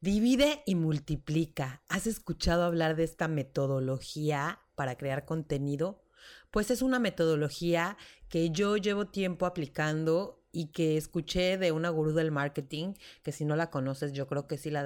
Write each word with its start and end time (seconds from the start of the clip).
Divide 0.00 0.62
y 0.66 0.74
multiplica. 0.74 1.82
¿Has 1.88 2.06
escuchado 2.06 2.64
hablar 2.64 2.96
de 2.96 3.04
esta 3.04 3.28
metodología 3.28 4.60
para 4.74 4.96
crear 4.98 5.24
contenido? 5.24 6.04
Pues 6.50 6.70
es 6.70 6.82
una 6.82 6.98
metodología 6.98 7.96
que 8.28 8.50
yo 8.50 8.76
llevo 8.76 9.06
tiempo 9.06 9.46
aplicando 9.46 10.45
y 10.56 10.68
que 10.68 10.96
escuché 10.96 11.58
de 11.58 11.70
una 11.70 11.90
gurú 11.90 12.14
del 12.14 12.30
marketing, 12.32 12.94
que 13.22 13.30
si 13.30 13.44
no 13.44 13.56
la 13.56 13.68
conoces, 13.68 14.14
yo 14.14 14.26
creo 14.26 14.46
que 14.46 14.56
sí 14.56 14.70
la, 14.70 14.82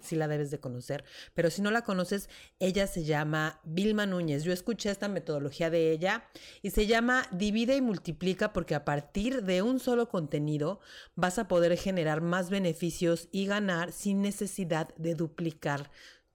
sí 0.00 0.16
la 0.16 0.26
debes 0.26 0.50
de 0.50 0.58
conocer, 0.58 1.04
pero 1.34 1.50
si 1.50 1.60
no 1.60 1.70
la 1.70 1.82
conoces, 1.82 2.30
ella 2.60 2.86
se 2.86 3.04
llama 3.04 3.60
Vilma 3.62 4.06
Núñez. 4.06 4.42
Yo 4.42 4.54
escuché 4.54 4.90
esta 4.90 5.08
metodología 5.08 5.68
de 5.68 5.92
ella 5.92 6.24
y 6.62 6.70
se 6.70 6.86
llama 6.86 7.26
Divide 7.30 7.76
y 7.76 7.82
multiplica 7.82 8.54
porque 8.54 8.74
a 8.74 8.86
partir 8.86 9.42
de 9.42 9.60
un 9.60 9.80
solo 9.80 10.08
contenido 10.08 10.80
vas 11.14 11.38
a 11.38 11.46
poder 11.46 11.76
generar 11.76 12.22
más 12.22 12.48
beneficios 12.48 13.28
y 13.32 13.44
ganar 13.44 13.92
sin 13.92 14.22
necesidad 14.22 14.94
de 14.96 15.14
duplicar 15.14 15.90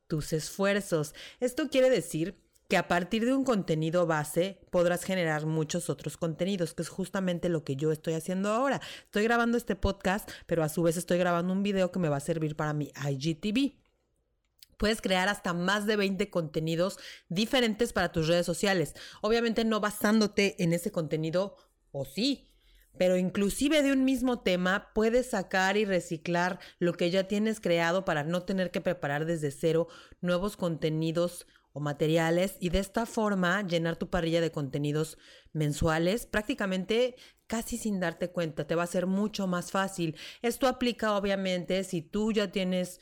tus 0.06 0.34
esfuerzos. 0.34 1.16
Esto 1.40 1.70
quiere 1.70 1.90
decir 1.90 2.47
que 2.68 2.78
a 2.78 2.88
partir 2.88 3.26
de 3.26 3.34
un 3.34 3.44
contenido 3.44 4.06
base 4.06 4.60
podrás 4.72 5.04
generar 5.04 5.46
muchos 5.46 5.90
otros 5.90 6.18
contenidos, 6.18 6.74
que 6.74 6.82
es 6.82 6.90
justamente 6.90 7.50
lo 7.50 7.64
que 7.64 7.76
yo 7.76 7.92
estoy 7.92 8.14
haciendo 8.14 8.50
ahora. 8.52 8.82
Estoy 9.06 9.24
grabando 9.24 9.58
este 9.58 9.76
podcast, 9.76 10.30
pero 10.46 10.64
a 10.64 10.70
su 10.70 10.84
vez 10.84 10.98
estoy 10.98 11.18
grabando 11.18 11.54
un 11.54 11.64
video 11.64 11.92
que 11.92 12.00
me 12.00 12.10
va 12.10 12.18
a 12.18 12.22
servir 12.22 12.56
para 12.56 12.74
mi 12.74 12.92
IGTV. 13.10 13.76
Puedes 14.78 15.02
crear 15.02 15.28
hasta 15.28 15.54
más 15.54 15.88
de 15.88 15.96
20 15.96 16.30
contenidos 16.30 17.00
diferentes 17.30 17.94
para 17.94 18.12
tus 18.12 18.28
redes 18.28 18.46
sociales. 18.46 18.94
Obviamente 19.22 19.66
no 19.66 19.80
basándote 19.80 20.62
en 20.62 20.74
ese 20.74 20.92
contenido, 20.92 21.56
o 21.92 22.06
sí, 22.06 22.48
pero 22.98 23.18
inclusive 23.18 23.82
de 23.82 23.92
un 23.92 24.06
mismo 24.06 24.40
tema 24.40 24.92
puedes 24.94 25.30
sacar 25.30 25.78
y 25.78 25.86
reciclar 25.86 26.60
lo 26.80 26.94
que 26.94 27.10
ya 27.10 27.28
tienes 27.28 27.60
creado 27.60 28.06
para 28.06 28.24
no 28.24 28.44
tener 28.44 28.72
que 28.72 28.82
preparar 28.82 29.26
desde 29.26 29.52
cero 29.52 29.88
nuevos 30.22 30.58
contenidos 30.58 31.48
materiales 31.80 32.56
y 32.60 32.70
de 32.70 32.80
esta 32.80 33.06
forma 33.06 33.62
llenar 33.62 33.96
tu 33.96 34.10
parrilla 34.10 34.42
de 34.42 34.52
contenidos 34.52 35.18
mensuales 35.54 36.26
prácticamente 36.26 37.16
casi 37.48 37.78
sin 37.78 38.00
darte 38.00 38.30
cuenta. 38.30 38.68
Te 38.68 38.76
va 38.76 38.84
a 38.84 38.88
ser 38.88 39.06
mucho 39.08 39.48
más 39.48 39.72
fácil. 39.72 40.16
Esto 40.42 40.68
aplica 40.68 41.16
obviamente 41.16 41.84
si 41.84 42.02
tú 42.02 42.32
ya 42.32 42.52
tienes... 42.52 43.00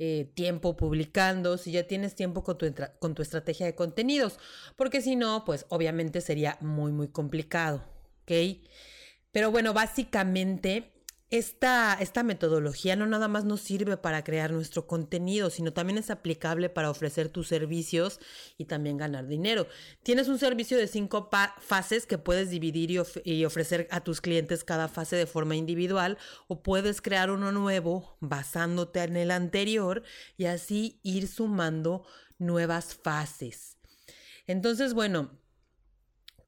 Eh, 0.00 0.30
tiempo 0.34 0.76
publicando, 0.76 1.56
si 1.56 1.72
ya 1.72 1.88
tienes 1.88 2.14
tiempo 2.14 2.44
con 2.44 2.56
tu, 2.56 2.72
con 3.00 3.14
tu 3.14 3.22
estrategia 3.22 3.66
de 3.66 3.74
contenidos, 3.74 4.38
porque 4.76 5.00
si 5.00 5.16
no, 5.16 5.44
pues 5.44 5.66
obviamente 5.70 6.20
sería 6.20 6.56
muy, 6.60 6.92
muy 6.92 7.08
complicado, 7.08 7.84
¿ok? 8.22 8.60
Pero 9.32 9.50
bueno, 9.50 9.72
básicamente 9.74 10.97
esta, 11.30 11.94
esta, 12.00 12.22
metodología 12.22 12.96
no 12.96 13.06
nada 13.06 13.28
más 13.28 13.44
nos 13.44 13.60
sirve 13.60 13.98
para 13.98 14.24
crear 14.24 14.50
nuestro 14.50 14.86
contenido, 14.86 15.50
sino 15.50 15.74
también 15.74 15.98
es 15.98 16.10
aplicable 16.10 16.70
para 16.70 16.90
ofrecer 16.90 17.28
tus 17.28 17.48
servicios 17.48 18.18
y 18.56 18.64
también 18.64 18.96
ganar 18.96 19.26
dinero. 19.26 19.66
Tienes 20.02 20.28
un 20.28 20.38
servicio 20.38 20.78
de 20.78 20.86
cinco 20.86 21.28
fases 21.60 22.06
que 22.06 22.16
puedes 22.16 22.48
dividir 22.48 22.90
y, 22.90 23.00
y, 23.24 23.44
ofrecer 23.44 23.88
a 23.90 24.00
tus 24.00 24.22
clientes 24.22 24.64
cada 24.64 24.88
fase 24.88 25.16
de 25.16 25.26
forma 25.26 25.54
individual 25.54 26.16
o 26.46 26.62
puedes 26.62 27.02
crear 27.02 27.30
uno 27.30 27.52
nuevo 27.52 28.16
basándote 28.20 29.02
en 29.02 29.16
el 29.16 29.30
anterior 29.30 30.02
y 30.38 30.46
así 30.46 30.98
ir 31.02 31.28
sumando 31.28 32.06
nuevas 32.38 32.94
fases. 32.94 33.76
Entonces, 34.46 34.94
bueno, 34.94 35.38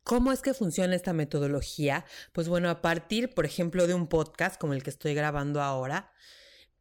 ¿Cómo 0.03 0.33
es 0.33 0.41
que 0.43 0.55
funciona 0.55 0.95
esta 0.95 1.13
metodología? 1.13 2.05
Pues 2.33 2.49
bueno, 2.49 2.71
a 2.71 2.81
partir, 2.81 3.35
por 3.35 3.45
ejemplo, 3.45 3.87
de 3.87 3.95
un 3.95 4.09
podcast 4.09 4.61
como 4.61 4.73
el 4.73 4.83
que 4.83 4.91
estoy 4.91 5.15
grabando 5.15 5.63
ahora, 5.63 6.13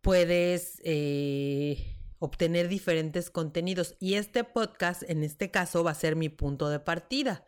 puedes 0.01 0.81
eh, 0.83 1.97
obtener 2.19 2.67
diferentes 2.67 3.29
contenidos 3.29 3.95
y 3.99 4.15
este 4.15 4.43
podcast, 4.43 5.03
en 5.03 5.23
este 5.23 5.51
caso, 5.51 5.83
va 5.83 5.91
a 5.91 5.95
ser 5.95 6.15
mi 6.15 6.29
punto 6.29 6.69
de 6.69 6.79
partida. 6.79 7.45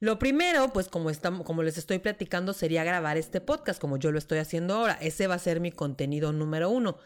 Lo 0.00 0.18
primero, 0.20 0.72
pues 0.72 0.88
como, 0.88 1.10
les 1.10 1.78
estoy 1.78 1.98
platicando, 1.98 2.52
sería 2.52 2.84
grabar 2.84 3.16
este 3.16 3.40
podcast 3.40 3.80
como 3.80 3.96
yo 3.96 4.12
lo 4.12 4.18
estoy 4.18 4.38
haciendo 4.38 4.74
ahora. 4.74 4.96
Ese 5.00 5.26
va 5.26 5.34
a 5.34 5.40
ser 5.40 5.60
mi 5.60 5.72
contenido 5.72 6.32
número 6.32 6.70
uno. 6.70 6.98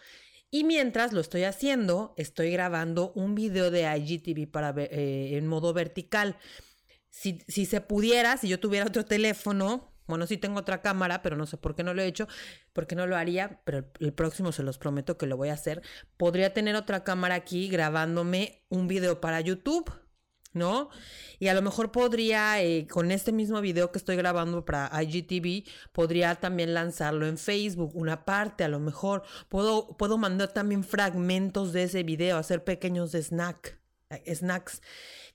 Y 0.50 0.65
mientras 0.65 1.15
lo 1.15 1.21
estoy 1.22 1.44
haciendo, 1.44 2.12
estoy 2.19 2.50
grabando 2.50 3.12
un 3.15 3.34
video 3.34 3.71
de 3.71 3.84
IGTV 3.84 4.50
para, 4.50 4.75
eh, 4.77 5.38
en 5.38 5.47
modo 5.47 5.72
vertical 5.72 6.37
si, 7.12 7.39
si 7.47 7.67
se 7.67 7.81
pudiera, 7.81 8.37
si 8.39 8.49
yo 8.49 8.59
tuviera 8.59 8.87
otro 8.87 9.05
teléfono, 9.05 9.93
bueno, 10.06 10.27
sí 10.27 10.37
tengo 10.37 10.59
otra 10.59 10.83
cámara, 10.83 11.23
pero 11.23 11.37
no 11.37 11.47
sé 11.47 11.59
por 11.59 11.75
qué 11.77 11.84
no 11.84 11.95
lo 11.95 12.03
he 12.03 12.06
hecho, 12.06 12.27
por 12.73 12.87
qué 12.87 12.97
no 12.97 13.06
lo 13.06 13.17
haría, 13.17 13.61
pero 13.65 13.84
el, 14.00 14.12
próximo 14.12 14.50
se 14.50 14.62
los 14.62 14.78
prometo 14.78 15.17
que 15.17 15.27
lo 15.27 15.37
voy 15.37 15.50
a 15.50 15.55
hacer. 15.55 15.83
Podría 16.17 16.53
tener 16.53 16.75
otra 16.75 17.05
cámara 17.05 17.34
aquí 17.37 17.69
grabándome 17.69 18.65
un 18.69 18.89
video 18.89 19.21
para 19.21 19.41
YouTube, 19.41 19.93
¿no? 20.55 20.89
Y 21.39 21.49
a 21.49 21.55
lo 21.55 21.62
mejor 21.62 21.93
podría, 21.93 22.62
eh, 22.62 22.87
con 22.89 23.11
este 23.12 23.31
mismo 23.31 23.61
video 23.61 23.93
que 23.93 23.99
estoy 23.99 24.17
grabando 24.17 24.65
para 24.65 24.91
IGTV, 25.03 25.71
podría 25.93 26.34
también 26.37 26.75
lanzarlo 26.75 27.27
en 27.27 27.39
Facebook, 27.39 27.93
una 27.94 28.25
parte 28.25 28.65
a 28.65 28.69
lo 28.69 28.81
mejor. 28.81 29.23
Puedo, 29.49 29.97
puedo 29.99 30.19
mandar 30.19 30.53
también 30.53 30.83
fragmentos 30.83 31.73
de 31.73 31.84
ese 31.84 32.03
video, 32.03 32.39
hacer 32.39 32.65
pequeños 32.65 33.12
snack, 33.12 33.69
eh, 33.69 33.81
snacks. 34.27 34.83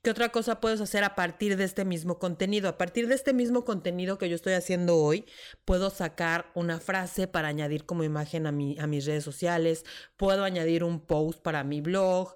¿Qué 0.02 0.12
otra 0.12 0.30
cosa 0.30 0.62
puedes 0.62 0.80
hacer 0.80 1.04
a 1.04 1.16
partir 1.16 1.58
de 1.58 1.64
este 1.64 1.84
mismo 1.84 2.20
contenido? 2.20 2.70
A 2.70 2.78
partir 2.78 3.08
de 3.08 3.16
este 3.16 3.34
mismo 3.34 3.66
contenido 3.66 4.18
que 4.18 4.30
yo 4.30 4.36
estoy 4.36 4.54
haciendo 4.54 4.98
hoy, 4.98 5.26
puedo 5.66 5.90
sacar 5.90 6.52
una 6.56 6.80
frase 6.80 7.28
para 7.28 7.48
añadir 7.48 7.86
como 7.86 8.04
imagen 8.04 8.48
a, 8.48 8.52
mi, 8.52 8.78
a 8.80 8.88
mis 8.88 9.06
redes 9.06 9.24
sociales, 9.24 9.86
puedo 10.16 10.44
añadir 10.44 10.84
un 10.84 11.00
post 11.00 11.42
para 11.42 11.64
mi 11.64 11.82
blog, 11.82 12.36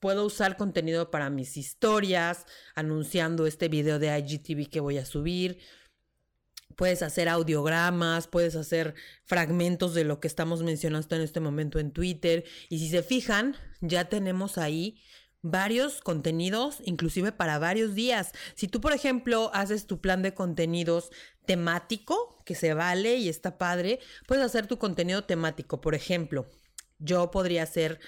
puedo 0.00 0.24
usar 0.26 0.56
contenido 0.56 1.10
para 1.10 1.30
mis 1.30 1.56
historias, 1.56 2.46
anunciando 2.74 3.46
este 3.46 3.68
video 3.68 3.98
de 3.98 4.16
IGTV 4.16 4.68
que 4.68 4.80
voy 4.80 4.98
a 4.98 5.06
subir. 5.06 5.58
Puedes 6.76 7.02
hacer 7.02 7.28
audiogramas, 7.28 8.28
puedes 8.28 8.54
hacer 8.54 8.94
fragmentos 9.24 9.94
de 9.94 10.04
lo 10.04 10.20
que 10.20 10.28
estamos 10.28 10.62
mencionando 10.62 11.16
en 11.16 11.22
este 11.22 11.40
momento 11.40 11.78
en 11.78 11.90
Twitter. 11.90 12.44
Y 12.68 12.78
si 12.78 12.90
se 12.90 13.02
fijan, 13.02 13.56
ya 13.80 14.10
tenemos 14.10 14.58
ahí 14.58 15.00
varios 15.50 16.00
contenidos, 16.00 16.78
inclusive 16.84 17.32
para 17.32 17.58
varios 17.58 17.94
días. 17.94 18.32
Si 18.54 18.68
tú, 18.68 18.80
por 18.80 18.92
ejemplo, 18.92 19.50
haces 19.54 19.86
tu 19.86 20.00
plan 20.00 20.22
de 20.22 20.34
contenidos 20.34 21.10
temático, 21.46 22.42
que 22.44 22.54
se 22.54 22.74
vale 22.74 23.16
y 23.16 23.28
está 23.28 23.58
padre, 23.58 24.00
puedes 24.26 24.44
hacer 24.44 24.66
tu 24.66 24.78
contenido 24.78 25.24
temático. 25.24 25.80
Por 25.80 25.94
ejemplo, 25.94 26.46
yo 26.98 27.30
podría 27.30 27.62
hacer 27.62 28.00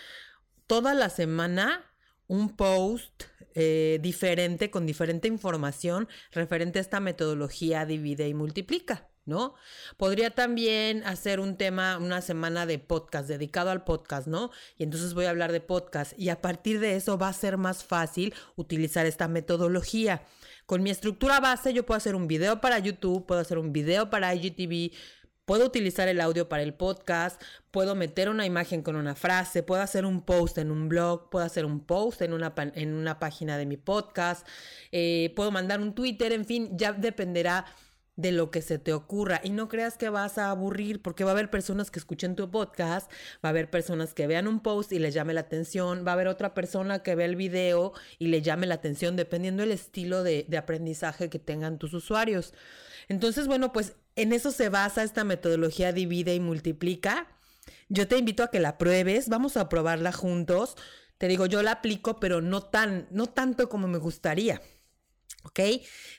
toda 0.67 0.95
la 0.95 1.11
semana 1.11 1.85
un 2.27 2.57
post 2.57 3.25
eh, 3.55 3.99
diferente, 4.03 4.71
con 4.71 4.87
diferente 4.87 5.29
información 5.29 6.09
referente 6.31 6.79
a 6.79 6.83
esta 6.83 7.01
metodología 7.01 7.87
divide 7.87 8.29
y 8.29 8.35
multiplica. 8.35 9.09
¿No? 9.29 9.55
Podría 9.97 10.31
también 10.31 11.05
hacer 11.05 11.39
un 11.39 11.57
tema, 11.57 11.99
una 11.99 12.21
semana 12.21 12.67
de 12.67 12.79
podcast, 12.79 13.29
dedicado 13.29 13.71
al 13.71 13.85
podcast, 13.85 14.27
¿no? 14.27 14.51
Y 14.77 14.83
entonces 14.83 15.15
voy 15.15 15.27
a 15.27 15.31
hablar 15.31 15.53
de 15.53 15.61
podcast 15.61 16.19
y 16.19 16.31
a 16.31 16.41
partir 16.41 16.81
de 16.81 16.97
eso 16.97 17.19
va 17.19 17.29
a 17.29 17.33
ser 17.33 17.57
más 17.59 17.85
fácil 17.85 18.35
utilizar 18.57 19.07
esta 19.07 19.29
metodología. 19.29 20.23
Con 20.67 20.83
mi 20.83 20.91
estructura 20.91 21.41
base 21.41 21.73
yo 21.73 21.87
puedo 21.87 21.97
hacer 21.97 22.15
un 22.15 22.27
video 22.27 22.61
para 22.61 22.79
YouTube, 22.79 23.25
puedo 23.27 23.41
hacer 23.41 23.59
un 23.59 23.73
video 23.73 24.11
para 24.11 24.35
IGTV, 24.35 24.93
Puedo 25.49 25.65
utilizar 25.65 26.09
el 26.09 26.21
audio 26.21 26.47
para 26.47 26.63
el 26.63 26.75
podcast, 26.75 27.41
puedo 27.71 27.95
meter 27.95 28.29
una 28.29 28.45
imagen 28.45 28.83
con 28.83 28.97
una 28.97 29.15
frase, 29.15 29.63
puedo 29.63 29.81
hacer 29.81 30.05
un 30.05 30.21
post 30.21 30.59
en 30.59 30.71
un 30.71 30.91
blog, 30.91 31.31
puedo 31.31 31.43
hacer 31.43 31.65
un 31.65 31.81
post 31.81 32.21
en 32.21 32.35
una, 32.35 32.53
en 32.75 32.93
una 32.93 33.19
página 33.19 33.57
de 33.57 33.65
mi 33.65 33.79
podcast, 33.79 34.47
eh, 34.93 35.33
puedo 35.35 35.51
mandar 35.51 35.81
un 35.81 35.95
Twitter, 35.95 36.35
en 36.35 36.45
fin, 36.45 36.77
ya 36.77 36.93
dependerá 36.93 37.65
de 38.19 38.33
lo 38.33 38.51
que 38.51 38.63
se 38.63 38.79
te 38.79 38.93
ocurra 38.93 39.41
y 39.45 39.51
no 39.51 39.69
creas 39.69 39.97
que 39.97 40.09
vas 40.09 40.39
a 40.39 40.51
aburrir 40.51 41.01
porque 41.01 41.23
va 41.23 41.31
a 41.31 41.35
haber 41.35 41.51
personas 41.51 41.93
que 41.93 42.01
escuchen 42.01 42.35
tu 42.35 42.51
podcast, 42.51 43.11
va 43.45 43.49
a 43.49 43.49
haber 43.51 43.71
personas 43.71 44.13
que 44.13 44.27
vean 44.27 44.49
un 44.49 44.61
post 44.61 44.93
y 44.93 44.99
les 44.99 45.15
llame 45.15 45.35
la 45.35 45.43
atención, 45.43 46.05
va 46.05 46.11
a 46.11 46.15
haber 46.15 46.27
otra 46.27 46.53
persona 46.53 46.99
que 47.05 47.15
ve 47.15 47.25
el 47.25 47.37
video 47.37 47.93
y 48.19 48.27
le 48.27 48.43
llame 48.43 48.67
la 48.67 48.75
atención 48.75 49.15
dependiendo 49.15 49.63
del 49.63 49.71
estilo 49.71 50.25
de, 50.25 50.45
de 50.49 50.59
aprendizaje 50.59 51.31
que 51.31 51.39
tengan 51.39 51.79
tus 51.79 51.95
usuarios. 51.95 52.55
Entonces, 53.07 53.47
bueno, 53.47 53.73
pues 53.73 53.95
en 54.17 54.33
eso 54.33 54.51
se 54.51 54.69
basa 54.69 55.05
esta 55.05 55.23
metodología 55.23 55.93
divide 55.93 56.35
y 56.35 56.41
multiplica. 56.41 57.29
Yo 57.89 58.09
te 58.09 58.19
invito 58.19 58.43
a 58.43 58.51
que 58.51 58.59
la 58.59 58.79
pruebes, 58.79 59.29
vamos 59.29 59.57
a 59.57 59.69
probarla 59.69 60.11
juntos. 60.11 60.77
te 61.19 61.29
digo, 61.29 61.47
yo 61.47 61.63
la 61.63 61.73
aplico, 61.73 62.19
pero 62.19 62.41
no 62.41 62.63
tan, 62.63 63.07
no 63.13 63.29
tanto 63.29 63.69
como 63.69 63.87
me 63.87 63.99
gustaría. 63.99 64.61
¿Ok? 65.45 65.61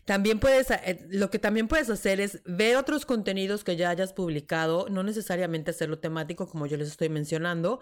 También 0.06 0.40
puedes, 0.40 0.72
eh, 0.72 1.06
lo 1.10 1.30
que 1.30 1.40
también 1.40 1.68
puedes 1.68 1.90
hacer 1.90 2.22
es 2.22 2.42
ver 2.46 2.78
otros 2.78 3.06
contenidos 3.06 3.64
que 3.64 3.76
ya 3.76 3.90
hayas 3.90 4.14
publicado, 4.14 4.88
no 4.90 5.04
necesariamente 5.04 5.72
hacerlo 5.72 6.00
temático 6.00 6.48
como 6.48 6.66
yo 6.66 6.78
les 6.78 6.88
estoy 6.88 7.10
mencionando, 7.10 7.82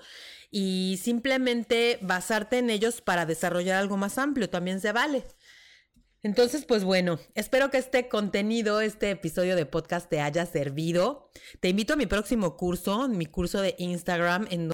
y 0.49 0.99
simplemente 1.01 1.99
basarte 2.01 2.57
en 2.57 2.69
ellos 2.69 3.01
para 3.01 3.25
desarrollar 3.25 3.77
algo 3.77 3.97
más 3.97 4.17
amplio, 4.17 4.49
también 4.49 4.81
se 4.81 4.91
vale. 4.91 5.23
Entonces, 6.23 6.65
pues 6.65 6.83
bueno, 6.83 7.19
espero 7.35 7.69
que 7.69 7.77
este 7.77 8.09
contenido, 8.09 8.81
este 8.81 9.11
episodio 9.11 9.55
de 9.55 9.65
podcast 9.65 10.09
te 10.09 10.19
haya 10.19 10.45
servido. 10.45 11.29
Te 11.59 11.69
invito 11.69 11.93
a 11.93 11.95
mi 11.95 12.07
próximo 12.07 12.57
curso, 12.57 13.07
mi 13.07 13.27
curso 13.27 13.61
de 13.61 13.75
Instagram, 13.77 14.47
en 14.49 14.65